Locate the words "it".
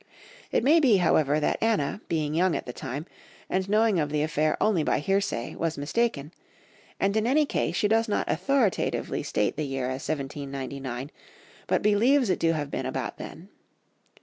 0.51-0.63, 12.31-12.39